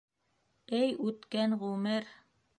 Эй, 0.79 0.95
үткән 1.11 1.55
ғүмер! 1.67 2.11